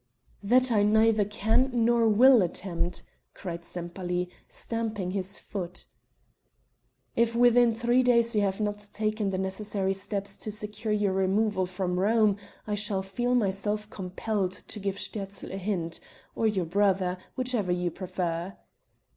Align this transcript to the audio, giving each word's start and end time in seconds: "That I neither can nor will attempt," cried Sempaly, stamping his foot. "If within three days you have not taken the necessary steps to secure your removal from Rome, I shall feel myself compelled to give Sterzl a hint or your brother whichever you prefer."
"That 0.41 0.71
I 0.71 0.81
neither 0.81 1.23
can 1.25 1.69
nor 1.85 2.07
will 2.09 2.41
attempt," 2.41 3.03
cried 3.35 3.63
Sempaly, 3.63 4.31
stamping 4.47 5.11
his 5.11 5.37
foot. 5.39 5.85
"If 7.15 7.35
within 7.35 7.71
three 7.71 8.01
days 8.01 8.33
you 8.33 8.41
have 8.41 8.59
not 8.59 8.89
taken 8.93 9.29
the 9.29 9.37
necessary 9.37 9.93
steps 9.93 10.37
to 10.37 10.51
secure 10.51 10.91
your 10.91 11.13
removal 11.13 11.67
from 11.67 11.99
Rome, 11.99 12.37
I 12.65 12.73
shall 12.73 13.03
feel 13.03 13.35
myself 13.35 13.91
compelled 13.91 14.53
to 14.53 14.79
give 14.79 14.97
Sterzl 14.97 15.51
a 15.53 15.57
hint 15.57 15.99
or 16.33 16.47
your 16.47 16.65
brother 16.65 17.17
whichever 17.35 17.71
you 17.71 17.91
prefer." 17.91 18.57